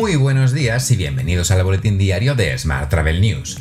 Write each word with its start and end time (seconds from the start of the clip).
Muy 0.00 0.16
buenos 0.16 0.54
días 0.54 0.90
y 0.90 0.96
bienvenidos 0.96 1.50
al 1.50 1.62
boletín 1.62 1.98
diario 1.98 2.34
de 2.34 2.56
Smart 2.56 2.88
Travel 2.88 3.20
News. 3.20 3.58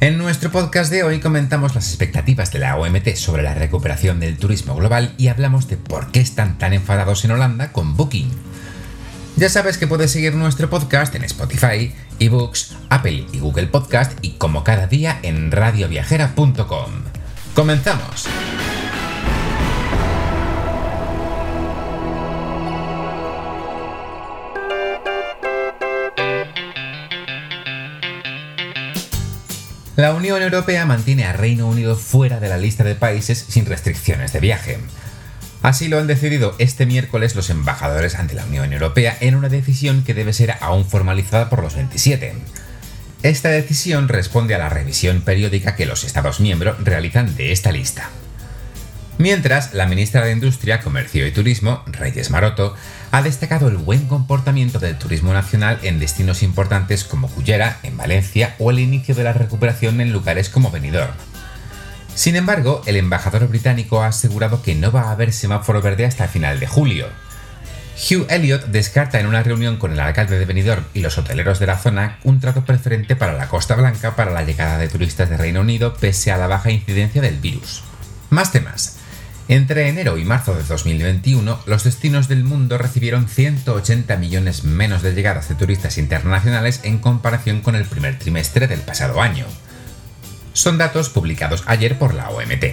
En 0.00 0.16
nuestro 0.16 0.50
podcast 0.50 0.90
de 0.90 1.02
hoy 1.02 1.20
comentamos 1.20 1.74
las 1.74 1.88
expectativas 1.88 2.50
de 2.50 2.60
la 2.60 2.78
OMT 2.78 3.14
sobre 3.16 3.42
la 3.42 3.52
recuperación 3.52 4.18
del 4.18 4.38
turismo 4.38 4.74
global 4.74 5.12
y 5.18 5.28
hablamos 5.28 5.68
de 5.68 5.76
por 5.76 6.10
qué 6.12 6.20
están 6.20 6.56
tan 6.56 6.72
enfadados 6.72 7.26
en 7.26 7.32
Holanda 7.32 7.72
con 7.72 7.94
Booking. 7.94 8.30
Ya 9.36 9.50
sabes 9.50 9.76
que 9.76 9.86
puedes 9.86 10.10
seguir 10.10 10.34
nuestro 10.34 10.70
podcast 10.70 11.14
en 11.14 11.24
Spotify, 11.24 11.92
eBooks, 12.20 12.74
Apple 12.88 13.26
y 13.30 13.38
Google 13.38 13.66
Podcast 13.66 14.12
y 14.22 14.30
como 14.38 14.64
cada 14.64 14.86
día 14.86 15.18
en 15.22 15.52
radioviajera.com. 15.52 16.90
¡Comenzamos! 17.54 18.26
La 29.96 30.12
Unión 30.12 30.42
Europea 30.42 30.84
mantiene 30.84 31.24
a 31.24 31.32
Reino 31.32 31.66
Unido 31.66 31.96
fuera 31.96 32.38
de 32.38 32.50
la 32.50 32.58
lista 32.58 32.84
de 32.84 32.94
países 32.94 33.46
sin 33.48 33.64
restricciones 33.64 34.30
de 34.30 34.40
viaje. 34.40 34.78
Así 35.62 35.88
lo 35.88 35.98
han 35.98 36.06
decidido 36.06 36.54
este 36.58 36.84
miércoles 36.84 37.34
los 37.34 37.48
embajadores 37.48 38.14
ante 38.16 38.34
la 38.34 38.44
Unión 38.44 38.70
Europea 38.74 39.16
en 39.20 39.34
una 39.34 39.48
decisión 39.48 40.04
que 40.04 40.12
debe 40.12 40.34
ser 40.34 40.52
aún 40.60 40.84
formalizada 40.84 41.48
por 41.48 41.62
los 41.62 41.76
27. 41.76 42.34
Esta 43.22 43.48
decisión 43.48 44.08
responde 44.08 44.54
a 44.54 44.58
la 44.58 44.68
revisión 44.68 45.22
periódica 45.22 45.76
que 45.76 45.86
los 45.86 46.04
Estados 46.04 46.40
miembros 46.40 46.76
realizan 46.84 47.34
de 47.34 47.52
esta 47.52 47.72
lista. 47.72 48.10
Mientras, 49.18 49.72
la 49.72 49.86
ministra 49.86 50.24
de 50.24 50.32
Industria, 50.32 50.80
Comercio 50.80 51.26
y 51.26 51.32
Turismo, 51.32 51.82
Reyes 51.86 52.30
Maroto, 52.30 52.74
ha 53.12 53.22
destacado 53.22 53.68
el 53.68 53.78
buen 53.78 54.06
comportamiento 54.08 54.78
del 54.78 54.98
turismo 54.98 55.32
nacional 55.32 55.78
en 55.82 55.98
destinos 55.98 56.42
importantes 56.42 57.02
como 57.04 57.28
Cullera, 57.28 57.78
en 57.82 57.96
Valencia, 57.96 58.54
o 58.58 58.70
el 58.70 58.78
inicio 58.78 59.14
de 59.14 59.24
la 59.24 59.32
recuperación 59.32 60.02
en 60.02 60.12
lugares 60.12 60.50
como 60.50 60.70
Benidorm. 60.70 61.14
Sin 62.14 62.36
embargo, 62.36 62.82
el 62.84 62.96
embajador 62.96 63.48
británico 63.48 64.02
ha 64.02 64.08
asegurado 64.08 64.62
que 64.62 64.74
no 64.74 64.92
va 64.92 65.02
a 65.02 65.12
haber 65.12 65.32
semáforo 65.32 65.80
verde 65.80 66.04
hasta 66.04 66.28
final 66.28 66.60
de 66.60 66.66
julio. 66.66 67.06
Hugh 67.96 68.26
Elliott 68.28 68.66
descarta 68.66 69.18
en 69.18 69.26
una 69.26 69.42
reunión 69.42 69.78
con 69.78 69.92
el 69.92 70.00
alcalde 70.00 70.38
de 70.38 70.44
Benidorm 70.44 70.84
y 70.92 71.00
los 71.00 71.16
hoteleros 71.16 71.58
de 71.58 71.66
la 71.66 71.78
zona 71.78 72.18
un 72.24 72.40
trato 72.40 72.66
preferente 72.66 73.16
para 73.16 73.32
la 73.32 73.48
Costa 73.48 73.74
Blanca 73.74 74.14
para 74.14 74.32
la 74.32 74.42
llegada 74.42 74.76
de 74.76 74.88
turistas 74.88 75.30
de 75.30 75.38
Reino 75.38 75.62
Unido 75.62 75.94
pese 75.94 76.30
a 76.30 76.36
la 76.36 76.46
baja 76.46 76.70
incidencia 76.70 77.22
del 77.22 77.38
virus. 77.38 77.82
Más 78.28 78.52
temas. 78.52 78.95
Entre 79.48 79.88
enero 79.88 80.18
y 80.18 80.24
marzo 80.24 80.56
de 80.56 80.64
2021, 80.64 81.60
los 81.66 81.84
destinos 81.84 82.26
del 82.26 82.42
mundo 82.42 82.78
recibieron 82.78 83.28
180 83.28 84.16
millones 84.16 84.64
menos 84.64 85.02
de 85.02 85.14
llegadas 85.14 85.48
de 85.48 85.54
turistas 85.54 85.98
internacionales 85.98 86.80
en 86.82 86.98
comparación 86.98 87.60
con 87.60 87.76
el 87.76 87.84
primer 87.84 88.18
trimestre 88.18 88.66
del 88.66 88.80
pasado 88.80 89.22
año. 89.22 89.44
Son 90.52 90.78
datos 90.78 91.10
publicados 91.10 91.62
ayer 91.66 91.96
por 91.96 92.14
la 92.14 92.28
OMT. 92.30 92.64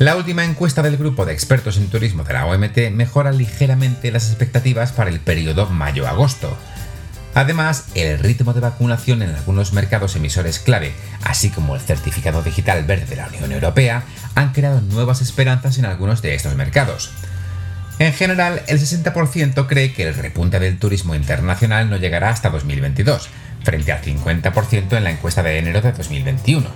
La 0.00 0.16
última 0.16 0.44
encuesta 0.44 0.82
del 0.82 0.96
grupo 0.96 1.26
de 1.26 1.32
expertos 1.32 1.76
en 1.76 1.88
turismo 1.88 2.24
de 2.24 2.32
la 2.32 2.46
OMT 2.46 2.90
mejora 2.90 3.30
ligeramente 3.30 4.10
las 4.10 4.30
expectativas 4.30 4.90
para 4.90 5.10
el 5.10 5.20
periodo 5.20 5.66
mayo-agosto, 5.66 6.56
Además, 7.34 7.86
el 7.94 8.18
ritmo 8.18 8.52
de 8.52 8.60
vacunación 8.60 9.22
en 9.22 9.30
algunos 9.34 9.72
mercados 9.72 10.16
emisores 10.16 10.58
clave, 10.58 10.92
así 11.24 11.48
como 11.48 11.74
el 11.74 11.80
certificado 11.80 12.42
digital 12.42 12.84
verde 12.84 13.06
de 13.06 13.16
la 13.16 13.28
Unión 13.28 13.52
Europea, 13.52 14.04
han 14.34 14.52
creado 14.52 14.82
nuevas 14.82 15.22
esperanzas 15.22 15.78
en 15.78 15.86
algunos 15.86 16.20
de 16.20 16.34
estos 16.34 16.54
mercados. 16.56 17.10
En 17.98 18.12
general, 18.12 18.62
el 18.66 18.78
60% 18.78 19.66
cree 19.66 19.92
que 19.94 20.08
el 20.08 20.14
repunte 20.14 20.58
del 20.58 20.78
turismo 20.78 21.14
internacional 21.14 21.88
no 21.88 21.96
llegará 21.96 22.30
hasta 22.30 22.50
2022, 22.50 23.28
frente 23.64 23.92
al 23.92 24.02
50% 24.02 24.96
en 24.96 25.04
la 25.04 25.10
encuesta 25.10 25.42
de 25.42 25.58
enero 25.58 25.80
de 25.80 25.92
2021. 25.92 26.68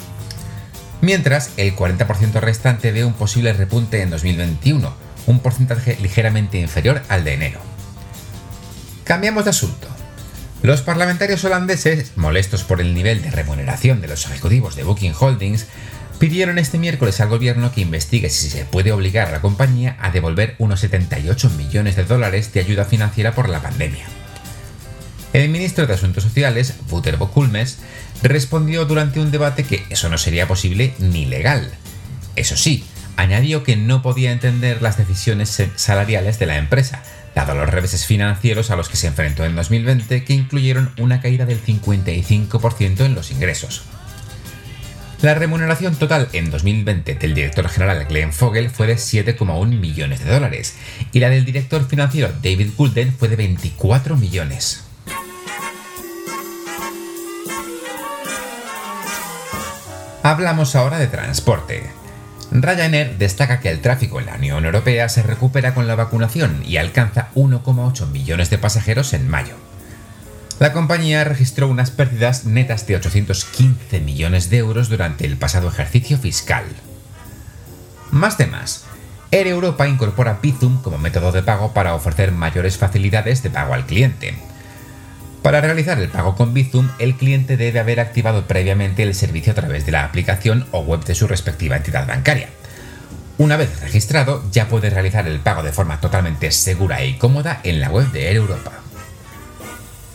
Mientras, 1.03 1.51
el 1.59 1.77
40% 1.77 2.41
restante 2.41 2.93
ve 2.93 3.05
un 3.05 3.13
posible 3.13 3.53
repunte 3.53 4.01
en 4.01 4.11
2021, 4.11 4.95
un 5.27 5.41
porcentaje 5.41 5.99
ligeramente 6.01 6.59
inferior 6.59 7.03
al 7.09 7.25
de 7.25 7.35
enero. 7.35 7.61
Cambiamos 9.05 9.45
de 9.45 9.51
asunto. 9.51 9.96
Los 10.63 10.83
parlamentarios 10.83 11.45
holandeses, 11.45 12.13
molestos 12.17 12.65
por 12.65 12.81
el 12.81 12.95
nivel 12.95 13.23
de 13.23 13.31
remuneración 13.31 14.01
de 14.01 14.09
los 14.09 14.25
ejecutivos 14.25 14.75
de 14.75 14.85
Booking 14.85 15.15
Holdings, 15.19 15.67
pidieron 16.19 16.59
este 16.59 16.79
miércoles 16.79 17.21
al 17.21 17.29
gobierno 17.29 17.73
que 17.73 17.83
investigue 17.83 18.31
si 18.31 18.49
se 18.49 18.65
puede 18.65 18.91
obligar 18.91 19.29
a 19.29 19.33
la 19.33 19.43
compañía 19.43 19.97
a 20.01 20.11
devolver 20.11 20.57
unos 20.59 20.81
78 20.81 21.51
millones 21.51 21.95
de 21.95 22.05
dólares 22.05 22.53
de 22.55 22.61
ayuda 22.61 22.87
financiera 22.87 23.35
por 23.35 23.49
la 23.49 23.61
pandemia. 23.61 24.07
El 25.35 25.51
ministro 25.51 25.87
de 25.87 25.93
Asuntos 25.93 26.25
Sociales, 26.25 26.75
Wouter 26.91 27.19
Bokulmes, 27.19 27.79
respondió 28.23 28.87
durante 28.87 29.21
un 29.21 29.31
debate 29.31 29.65
que 29.65 29.85
eso 29.91 30.09
no 30.09 30.17
sería 30.17 30.49
posible 30.49 30.95
ni 30.99 31.27
legal. 31.27 31.71
Eso 32.35 32.57
sí, 32.57 32.85
añadió 33.17 33.63
que 33.63 33.77
no 33.77 34.03
podía 34.03 34.33
entender 34.33 34.83
las 34.83 34.97
decisiones 34.97 35.63
salariales 35.77 36.39
de 36.39 36.47
la 36.47 36.59
empresa, 36.59 37.03
dado 37.35 37.55
los 37.55 37.69
reveses 37.69 38.07
financieros 38.07 38.71
a 38.71 38.77
los 38.77 38.89
que 38.89 38.97
se 38.97 39.09
enfrentó 39.09 39.45
en 39.45 39.57
2020, 39.57 40.25
que 40.25 40.35
incluyeron 40.35 40.93
una 40.99 41.21
caída 41.21 41.47
del 41.47 41.63
55% 41.63 43.05
en 43.05 43.15
los 43.15 43.31
ingresos. 43.31 43.83
La 45.23 45.35
remuneración 45.35 45.97
total 45.97 46.29
en 46.35 46.51
2020 46.51 47.15
del 47.15 47.35
director 47.35 47.69
general 47.69 48.05
Glenn 48.05 48.35
Fogel 48.35 48.69
fue 48.69 48.87
de 48.87 48.97
7,1 48.97 49.67
millones 49.69 50.23
de 50.23 50.31
dólares 50.31 50.77
y 51.11 51.21
la 51.21 51.31
del 51.31 51.47
director 51.47 51.89
financiero 51.89 52.29
David 52.43 52.71
Goulden 52.77 53.15
fue 53.15 53.29
de 53.29 53.37
24 53.37 54.17
millones. 54.17 54.85
Hablamos 60.23 60.75
ahora 60.77 60.99
de 60.99 61.07
transporte. 61.07 61.85
Ryanair 62.51 63.19
destaca 63.19 63.61
que 63.61 63.71
el 63.71 63.81
tráfico 63.81 64.21
en 64.21 64.27
la 64.27 64.37
Unión 64.37 64.65
Europea 64.65 65.09
se 65.09 65.23
recupera 65.23 65.75
con 65.75 65.87
la 65.87 65.97
vacunación 65.97 66.63
y 66.65 66.77
alcanza 66.77 67.29
1,8 67.35 68.07
millones 68.09 68.51
de 68.51 68.59
pasajeros 68.59 69.13
en 69.13 69.29
mayo. 69.29 69.55
La 70.59 70.73
compañía 70.73 71.23
registró 71.25 71.69
unas 71.69 71.91
pérdidas 71.91 72.47
netas 72.47 72.87
de 72.87 72.97
815 72.97 74.01
millones 74.01 74.49
de 74.49 74.59
euros 74.59 74.89
durante 74.89 75.27
el 75.27 75.37
pasado 75.37 75.69
ejercicio 75.69 76.17
fiscal. 76.17 76.65
Más 78.11 78.37
temas. 78.37 78.85
Air 79.33 79.49
Europa 79.49 79.87
incorpora 79.87 80.39
Bizum 80.41 80.81
como 80.81 80.99
método 80.99 81.33
de 81.33 81.43
pago 81.43 81.75
para 81.75 81.95
ofrecer 81.95 82.33
mayores 82.33 82.79
facilidades 82.79 83.43
de 83.43 83.51
pago 83.51 83.75
al 83.75 83.85
cliente. 83.85 84.35
Para 85.47 85.61
realizar 85.61 85.97
el 86.01 86.09
pago 86.09 86.35
con 86.35 86.55
Bizum, 86.55 86.89
el 86.99 87.15
cliente 87.15 87.57
debe 87.57 87.79
haber 87.79 88.01
activado 88.01 88.49
previamente 88.49 89.05
el 89.05 89.15
servicio 89.15 89.53
a 89.53 89.55
través 89.55 89.87
de 89.87 89.93
la 89.93 90.05
aplicación 90.05 90.67
o 90.73 90.81
web 90.81 91.05
de 91.05 91.15
su 91.15 91.29
respectiva 91.29 91.77
entidad 91.77 92.05
bancaria. 92.05 92.49
Una 93.39 93.57
vez 93.57 93.81
registrado, 93.81 94.43
ya 94.51 94.67
puede 94.67 94.91
realizar 94.91 95.29
el 95.29 95.39
pago 95.39 95.63
de 95.63 95.71
forma 95.71 96.01
totalmente 96.01 96.51
segura 96.51 97.05
y 97.05 97.15
cómoda 97.15 97.61
en 97.63 97.79
la 97.79 97.91
web 97.91 98.11
de 98.11 98.27
Air 98.27 98.39
Europa. 98.39 98.73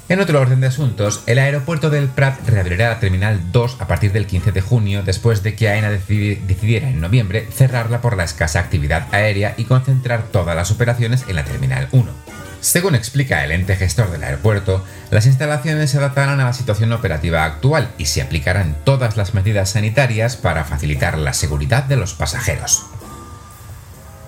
En 0.09 0.19
otro 0.19 0.41
orden 0.41 0.59
de 0.59 0.67
asuntos, 0.67 1.23
el 1.27 1.39
aeropuerto 1.39 1.89
del 1.89 2.09
Prat 2.09 2.45
reabrirá 2.45 2.89
la 2.89 2.99
Terminal 2.99 3.53
2 3.53 3.77
a 3.79 3.87
partir 3.87 4.11
del 4.11 4.27
15 4.27 4.51
de 4.51 4.59
junio 4.59 5.01
después 5.01 5.43
de 5.43 5.55
que 5.55 5.69
AENA 5.69 5.91
decidiera 5.91 6.89
en 6.89 6.99
noviembre 6.99 7.47
cerrarla 7.53 8.01
por 8.01 8.17
la 8.17 8.25
escasa 8.25 8.59
actividad 8.59 9.07
aérea 9.13 9.53
y 9.55 9.63
concentrar 9.63 10.23
todas 10.23 10.57
las 10.57 10.71
operaciones 10.71 11.23
en 11.29 11.37
la 11.37 11.45
Terminal 11.45 11.87
1. 11.93 12.20
Según 12.61 12.93
explica 12.93 13.43
el 13.43 13.51
ente 13.51 13.75
gestor 13.75 14.11
del 14.11 14.23
aeropuerto, 14.23 14.85
las 15.09 15.25
instalaciones 15.25 15.89
se 15.89 15.97
adaptarán 15.97 16.39
a 16.39 16.45
la 16.45 16.53
situación 16.53 16.93
operativa 16.93 17.43
actual 17.43 17.89
y 17.97 18.05
se 18.05 18.21
aplicarán 18.21 18.77
todas 18.83 19.17
las 19.17 19.33
medidas 19.33 19.71
sanitarias 19.71 20.37
para 20.37 20.63
facilitar 20.63 21.17
la 21.17 21.33
seguridad 21.33 21.85
de 21.85 21.95
los 21.95 22.13
pasajeros. 22.13 22.85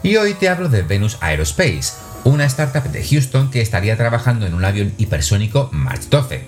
Y 0.02 0.16
hoy 0.16 0.34
te 0.34 0.50
hablo 0.50 0.68
de 0.68 0.81
Venus 0.81 1.18
Aerospace, 1.22 1.94
una 2.24 2.46
startup 2.46 2.92
de 2.92 3.04
Houston 3.04 3.52
que 3.52 3.62
estaría 3.62 3.98
trabajando 3.98 4.48
en 4.48 4.56
un 4.56 4.66
avión 4.66 4.94
hipersónico 4.98 5.69
March 5.72 6.10
12. 6.10 6.44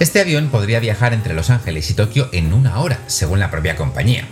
Este 0.00 0.20
avión 0.20 0.48
podría 0.48 0.80
viajar 0.80 1.14
entre 1.14 1.34
Los 1.34 1.50
Ángeles 1.50 1.88
y 1.88 1.94
Tokio 1.94 2.28
en 2.32 2.52
una 2.52 2.80
hora, 2.80 2.98
según 3.06 3.38
la 3.38 3.52
propia 3.52 3.76
compañía. 3.76 4.26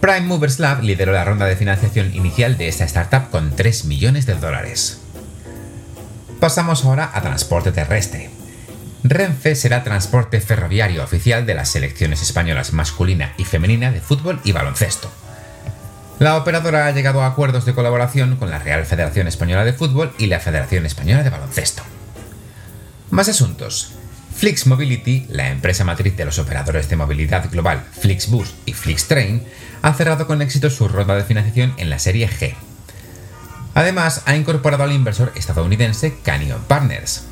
Prime 0.00 0.22
Movers 0.22 0.58
Lab 0.58 0.82
lideró 0.82 1.12
la 1.12 1.24
ronda 1.24 1.44
de 1.44 1.56
financiación 1.56 2.14
inicial 2.14 2.56
de 2.56 2.68
esta 2.68 2.84
startup 2.84 3.28
con 3.30 3.54
3 3.54 3.84
millones 3.84 4.24
de 4.24 4.34
dólares. 4.34 5.02
Pasamos 6.40 6.84
ahora 6.84 7.10
a 7.12 7.20
transporte 7.20 7.72
terrestre. 7.72 8.30
Renfe 9.02 9.56
será 9.56 9.82
transporte 9.82 10.40
ferroviario 10.40 11.02
oficial 11.02 11.46
de 11.46 11.54
las 11.54 11.70
selecciones 11.70 12.22
españolas 12.22 12.72
masculina 12.72 13.34
y 13.38 13.44
femenina 13.44 13.90
de 13.90 14.00
fútbol 14.00 14.40
y 14.44 14.52
baloncesto. 14.52 15.10
La 16.20 16.36
operadora 16.36 16.86
ha 16.86 16.92
llegado 16.92 17.22
a 17.22 17.26
acuerdos 17.26 17.64
de 17.64 17.74
colaboración 17.74 18.36
con 18.36 18.50
la 18.50 18.60
Real 18.60 18.86
Federación 18.86 19.26
Española 19.26 19.64
de 19.64 19.72
Fútbol 19.72 20.12
y 20.16 20.26
la 20.26 20.38
Federación 20.38 20.86
Española 20.86 21.24
de 21.24 21.30
Baloncesto. 21.30 21.82
Más 23.10 23.28
asuntos. 23.28 23.94
Flix 24.36 24.68
Mobility, 24.68 25.26
la 25.30 25.50
empresa 25.50 25.84
matriz 25.84 26.16
de 26.16 26.24
los 26.24 26.38
operadores 26.38 26.88
de 26.88 26.94
movilidad 26.94 27.50
global 27.50 27.84
Flixbus 27.98 28.54
y 28.64 28.74
Flixtrain, 28.74 29.42
ha 29.82 29.92
cerrado 29.94 30.28
con 30.28 30.40
éxito 30.42 30.70
su 30.70 30.86
ronda 30.86 31.16
de 31.16 31.24
financiación 31.24 31.74
en 31.78 31.90
la 31.90 31.98
serie 31.98 32.28
G, 32.28 32.54
Además, 33.78 34.22
ha 34.26 34.34
incorporado 34.34 34.82
al 34.82 34.90
inversor 34.90 35.30
estadounidense 35.36 36.16
Canyon 36.24 36.60
Partners. 36.66 37.22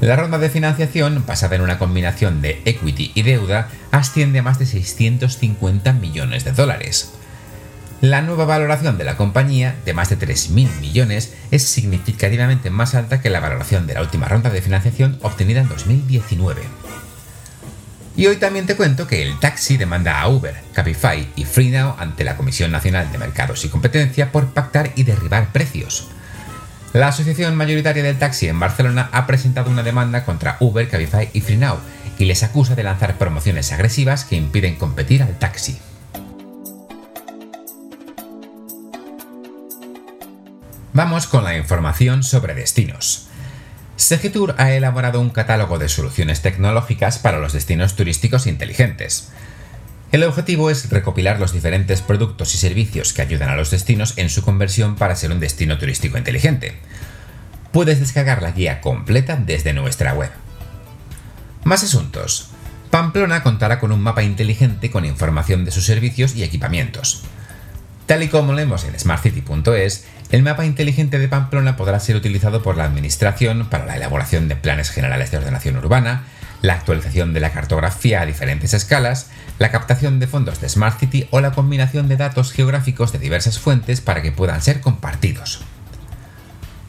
La 0.00 0.14
ronda 0.14 0.38
de 0.38 0.48
financiación, 0.48 1.24
basada 1.26 1.56
en 1.56 1.62
una 1.62 1.76
combinación 1.76 2.40
de 2.40 2.62
equity 2.64 3.10
y 3.16 3.22
deuda, 3.22 3.66
asciende 3.90 4.38
a 4.38 4.44
más 4.44 4.60
de 4.60 4.66
650 4.66 5.92
millones 5.94 6.44
de 6.44 6.52
dólares. 6.52 7.14
La 8.00 8.22
nueva 8.22 8.44
valoración 8.44 8.96
de 8.96 9.02
la 9.02 9.16
compañía, 9.16 9.74
de 9.84 9.92
más 9.92 10.08
de 10.08 10.16
3.000 10.20 10.68
millones, 10.78 11.34
es 11.50 11.64
significativamente 11.64 12.70
más 12.70 12.94
alta 12.94 13.20
que 13.20 13.28
la 13.28 13.40
valoración 13.40 13.88
de 13.88 13.94
la 13.94 14.02
última 14.02 14.28
ronda 14.28 14.50
de 14.50 14.62
financiación 14.62 15.18
obtenida 15.22 15.62
en 15.62 15.68
2019. 15.68 16.62
Y 18.16 18.26
hoy 18.26 18.36
también 18.36 18.64
te 18.64 18.76
cuento 18.76 19.06
que 19.06 19.22
el 19.22 19.38
taxi 19.38 19.76
demanda 19.76 20.20
a 20.20 20.28
Uber, 20.28 20.54
Cabify 20.72 21.28
y 21.36 21.44
FreeNow 21.44 21.96
ante 21.98 22.24
la 22.24 22.38
Comisión 22.38 22.72
Nacional 22.72 23.12
de 23.12 23.18
Mercados 23.18 23.62
y 23.66 23.68
Competencia 23.68 24.32
por 24.32 24.54
pactar 24.54 24.90
y 24.96 25.02
derribar 25.02 25.52
precios. 25.52 26.08
La 26.94 27.08
Asociación 27.08 27.54
Mayoritaria 27.56 28.02
del 28.02 28.18
Taxi 28.18 28.48
en 28.48 28.58
Barcelona 28.58 29.10
ha 29.12 29.26
presentado 29.26 29.70
una 29.70 29.82
demanda 29.82 30.24
contra 30.24 30.56
Uber, 30.60 30.88
Cabify 30.88 31.28
y 31.34 31.42
FreeNow 31.42 31.76
y 32.18 32.24
les 32.24 32.42
acusa 32.42 32.74
de 32.74 32.84
lanzar 32.84 33.18
promociones 33.18 33.70
agresivas 33.72 34.24
que 34.24 34.36
impiden 34.36 34.76
competir 34.76 35.22
al 35.22 35.38
taxi. 35.38 35.78
Vamos 40.94 41.26
con 41.26 41.44
la 41.44 41.54
información 41.54 42.22
sobre 42.22 42.54
destinos. 42.54 43.28
Segitour 43.96 44.54
ha 44.58 44.72
elaborado 44.72 45.20
un 45.20 45.30
catálogo 45.30 45.78
de 45.78 45.88
soluciones 45.88 46.42
tecnológicas 46.42 47.18
para 47.18 47.38
los 47.38 47.54
destinos 47.54 47.96
turísticos 47.96 48.46
inteligentes. 48.46 49.30
El 50.12 50.22
objetivo 50.22 50.70
es 50.70 50.90
recopilar 50.90 51.40
los 51.40 51.52
diferentes 51.52 52.02
productos 52.02 52.54
y 52.54 52.58
servicios 52.58 53.14
que 53.14 53.22
ayudan 53.22 53.48
a 53.48 53.56
los 53.56 53.70
destinos 53.70 54.18
en 54.18 54.28
su 54.28 54.42
conversión 54.42 54.96
para 54.96 55.16
ser 55.16 55.32
un 55.32 55.40
destino 55.40 55.78
turístico 55.78 56.18
inteligente. 56.18 56.74
Puedes 57.72 57.98
descargar 57.98 58.42
la 58.42 58.52
guía 58.52 58.82
completa 58.82 59.36
desde 59.36 59.72
nuestra 59.72 60.12
web. 60.12 60.30
Más 61.64 61.82
asuntos. 61.82 62.50
Pamplona 62.90 63.42
contará 63.42 63.80
con 63.80 63.92
un 63.92 64.00
mapa 64.00 64.22
inteligente 64.22 64.90
con 64.90 65.04
información 65.04 65.64
de 65.64 65.70
sus 65.70 65.84
servicios 65.84 66.36
y 66.36 66.44
equipamientos. 66.44 67.24
Tal 68.06 68.22
y 68.22 68.28
como 68.28 68.52
leemos 68.52 68.84
en 68.84 68.96
smartcity.es, 68.96 70.04
el 70.30 70.44
mapa 70.44 70.64
inteligente 70.64 71.18
de 71.18 71.26
Pamplona 71.26 71.76
podrá 71.76 71.98
ser 71.98 72.14
utilizado 72.14 72.62
por 72.62 72.76
la 72.76 72.84
Administración 72.84 73.68
para 73.68 73.84
la 73.84 73.96
elaboración 73.96 74.46
de 74.46 74.54
planes 74.54 74.90
generales 74.90 75.32
de 75.32 75.38
ordenación 75.38 75.76
urbana, 75.76 76.22
la 76.62 76.74
actualización 76.74 77.34
de 77.34 77.40
la 77.40 77.50
cartografía 77.50 78.20
a 78.20 78.26
diferentes 78.26 78.74
escalas, 78.74 79.30
la 79.58 79.72
captación 79.72 80.20
de 80.20 80.28
fondos 80.28 80.60
de 80.60 80.68
Smart 80.68 81.00
City 81.00 81.26
o 81.30 81.40
la 81.40 81.50
combinación 81.50 82.08
de 82.08 82.16
datos 82.16 82.52
geográficos 82.52 83.12
de 83.12 83.18
diversas 83.18 83.58
fuentes 83.58 84.00
para 84.00 84.22
que 84.22 84.30
puedan 84.30 84.62
ser 84.62 84.80
compartidos. 84.80 85.62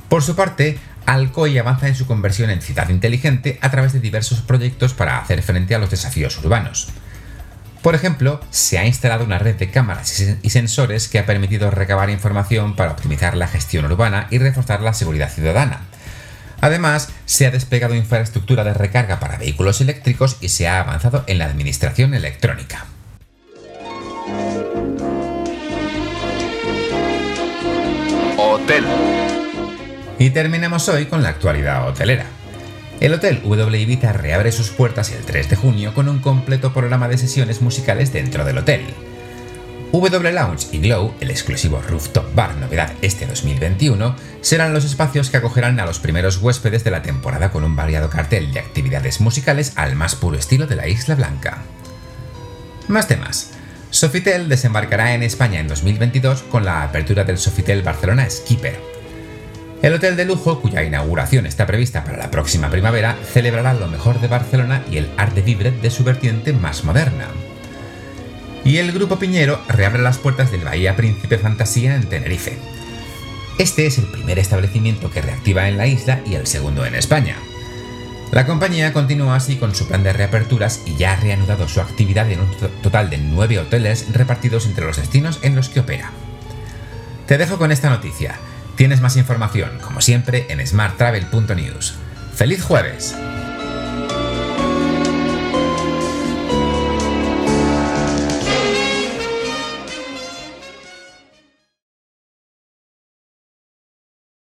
Por 0.10 0.22
su 0.22 0.36
parte, 0.36 0.78
Alcoy 1.08 1.58
avanza 1.58 1.88
en 1.88 1.96
su 1.96 2.06
conversión 2.06 2.52
en 2.52 2.62
ciudad 2.62 2.90
inteligente 2.90 3.58
a 3.62 3.72
través 3.72 3.94
de 3.94 4.00
diversos 4.00 4.42
proyectos 4.42 4.94
para 4.94 5.18
hacer 5.18 5.42
frente 5.42 5.74
a 5.74 5.80
los 5.80 5.90
desafíos 5.90 6.38
urbanos. 6.38 6.90
Por 7.82 7.96
ejemplo, 7.96 8.42
se 8.50 8.78
ha 8.78 8.86
instalado 8.86 9.24
una 9.24 9.40
red 9.40 9.56
de 9.56 9.70
cámaras 9.70 10.24
y 10.42 10.50
sensores 10.50 11.08
que 11.08 11.20
ha 11.20 11.26
permitido 11.26 11.72
recabar 11.72 12.10
información 12.10 12.76
para 12.76 12.92
optimizar 12.92 13.38
la 13.38 13.48
gestión 13.48 13.86
urbana 13.86 14.28
y 14.30 14.40
reforzar 14.40 14.82
la 14.82 14.94
seguridad 14.94 15.32
ciudadana. 15.32 15.82
Además, 16.60 17.10
se 17.26 17.46
ha 17.46 17.52
desplegado 17.52 17.96
infraestructura 17.96 18.64
de 18.64 18.74
recarga 18.74 19.20
para 19.20 19.38
vehículos 19.38 19.80
eléctricos 19.80 20.38
y 20.42 20.50
se 20.50 20.68
ha 20.68 20.80
avanzado 20.80 21.24
en 21.28 21.38
la 21.38 21.46
administración 21.46 22.14
electrónica. 22.14 22.86
Hotel. 28.38 28.86
Y 30.20 30.32
terminamos 30.32 30.90
hoy 30.90 31.06
con 31.06 31.22
la 31.22 31.30
actualidad 31.30 31.88
hotelera. 31.88 32.26
El 33.00 33.14
Hotel 33.14 33.42
W 33.44 33.80
Ibiza 33.80 34.12
reabre 34.12 34.52
sus 34.52 34.70
puertas 34.70 35.12
el 35.12 35.24
3 35.24 35.52
de 35.52 35.56
junio 35.56 35.94
con 35.94 36.10
un 36.10 36.18
completo 36.20 36.74
programa 36.74 37.08
de 37.08 37.20
sesiones 37.20 37.62
musicales 37.62 38.12
dentro 38.12 38.44
del 38.44 38.58
hotel. 38.58 38.86
W 39.92 40.34
Lounge 40.34 40.68
y 40.72 40.80
Glow, 40.80 41.14
el 41.20 41.30
exclusivo 41.30 41.80
rooftop 41.88 42.34
bar 42.34 42.56
novedad 42.56 42.92
este 43.04 43.28
2021, 43.28 44.16
serán 44.42 44.74
los 44.74 44.84
espacios 44.84 45.30
que 45.30 45.38
acogerán 45.38 45.80
a 45.80 45.86
los 45.86 46.00
primeros 46.00 46.42
huéspedes 46.42 46.84
de 46.84 46.92
la 46.92 47.04
temporada 47.04 47.52
con 47.52 47.64
un 47.64 47.76
variado 47.76 48.10
cartel 48.10 48.52
de 48.52 48.60
actividades 48.60 49.22
musicales 49.22 49.74
al 49.76 49.96
más 49.96 50.16
puro 50.16 50.38
estilo 50.38 50.66
de 50.66 50.76
la 50.76 50.88
Isla 50.88 51.16
Blanca. 51.16 51.60
Más 52.88 53.08
temas. 53.08 53.52
Sofitel 53.92 54.50
desembarcará 54.50 55.14
en 55.14 55.22
España 55.24 55.60
en 55.60 55.68
2022 55.68 56.44
con 56.44 56.66
la 56.66 56.84
apertura 56.84 57.24
del 57.24 57.38
Sofitel 57.38 57.84
Barcelona 57.84 58.28
Skipper, 58.30 58.97
el 59.82 59.94
hotel 59.94 60.16
de 60.16 60.26
lujo, 60.26 60.60
cuya 60.60 60.84
inauguración 60.84 61.46
está 61.46 61.66
prevista 61.68 62.04
para 62.04 62.18
la 62.18 62.32
próxima 62.32 62.70
primavera, 62.70 63.16
celebrará 63.32 63.74
lo 63.74 63.88
mejor 63.88 64.20
de 64.20 64.28
Barcelona 64.28 64.84
y 64.92 64.98
el 64.98 65.10
arte 65.18 65.42
vibre 65.42 65.72
de 65.72 65.92
su 65.92 66.04
vertiente 66.04 66.52
más 66.54 66.84
moderna. 66.84 67.28
Y 68.66 68.78
el 68.78 68.92
Grupo 68.92 69.18
Piñero 69.18 69.62
reabre 69.70 70.02
las 70.02 70.18
puertas 70.18 70.52
del 70.52 70.66
Bahía 70.66 70.96
Príncipe 70.96 71.38
Fantasía 71.38 71.96
en 71.96 72.10
Tenerife. 72.10 72.58
Este 73.60 73.86
es 73.86 73.98
el 73.98 74.06
primer 74.06 74.40
establecimiento 74.40 75.10
que 75.10 75.22
reactiva 75.22 75.68
en 75.68 75.78
la 75.78 75.88
isla 75.88 76.22
y 76.26 76.36
el 76.36 76.48
segundo 76.48 76.86
en 76.86 76.96
España. 76.96 77.38
La 78.32 78.46
compañía 78.46 78.92
continúa 78.92 79.36
así 79.36 79.56
con 79.56 79.74
su 79.74 79.88
plan 79.88 80.04
de 80.04 80.12
reaperturas 80.12 80.82
y 80.86 80.96
ya 80.96 81.14
ha 81.14 81.16
reanudado 81.16 81.68
su 81.68 81.80
actividad 81.80 82.30
en 82.30 82.42
un 82.42 82.50
total 82.82 83.10
de 83.10 83.18
nueve 83.18 83.58
hoteles 83.58 84.12
repartidos 84.12 84.66
entre 84.66 84.86
los 84.86 84.98
destinos 84.98 85.40
en 85.44 85.56
los 85.56 85.70
que 85.70 85.80
opera. 85.80 86.12
Te 87.26 87.38
dejo 87.38 87.58
con 87.58 87.72
esta 87.72 87.90
noticia. 87.90 88.38
Tienes 88.78 89.02
más 89.02 89.18
información, 89.18 89.80
como 89.82 90.02
siempre, 90.02 90.46
en 90.50 90.66
smarttravel.news. 90.66 91.96
¡Feliz 92.36 92.64
jueves! 92.64 93.16